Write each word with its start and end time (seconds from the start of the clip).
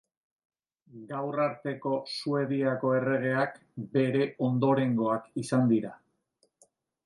Gaur 1.11 1.41
arteko 1.43 1.91
Suediako 2.15 2.95
erregeak 3.01 3.61
bere 3.99 4.27
ondorengoak 4.49 5.33
izan 5.47 5.73
dira. 5.77 5.97